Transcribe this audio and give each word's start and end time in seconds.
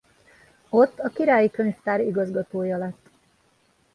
Ott 0.69 0.99
a 0.99 1.09
királyi 1.09 1.49
könyvtár 1.51 1.99
igazgatója 2.01 2.77
lett. 2.77 3.09